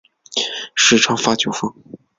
[0.73, 1.71] 时常发酒疯